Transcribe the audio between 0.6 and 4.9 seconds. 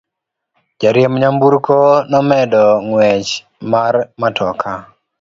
Jariemb nyamburko nomedo ng'wech mar matoka.